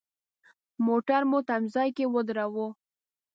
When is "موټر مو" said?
0.85-1.39